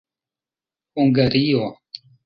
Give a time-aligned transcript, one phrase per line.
[0.97, 1.73] hungario